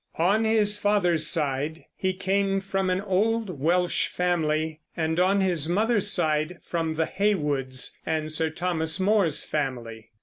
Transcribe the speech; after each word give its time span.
On 0.17 0.45
his 0.45 0.79
father's 0.79 1.27
side 1.27 1.85
he 1.95 2.11
came 2.11 2.59
from 2.59 2.89
an 2.89 3.01
old 3.01 3.59
Welsh 3.61 4.07
family, 4.07 4.81
and 4.97 5.19
on 5.19 5.41
his 5.41 5.69
mother's 5.69 6.09
side 6.11 6.57
from 6.67 6.95
the 6.95 7.05
Heywoods 7.05 7.95
and 8.03 8.31
Sir 8.31 8.49
Thomas 8.49 8.99
More's 8.99 9.45
family. 9.45 10.09